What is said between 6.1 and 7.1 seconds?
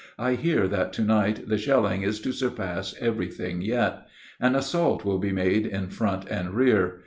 and rear.